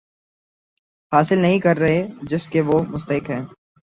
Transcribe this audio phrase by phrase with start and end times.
[1.11, 1.99] حاصل نہیں کر رہے
[2.21, 3.41] جس کے وہ مستحق ہیں